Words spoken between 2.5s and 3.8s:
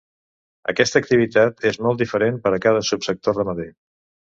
a cada subsector ramader.